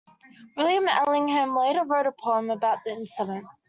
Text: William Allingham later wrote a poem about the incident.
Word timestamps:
William 0.57 0.87
Allingham 0.87 1.55
later 1.55 1.83
wrote 1.85 2.07
a 2.07 2.11
poem 2.23 2.49
about 2.49 2.79
the 2.83 2.91
incident. 2.91 3.45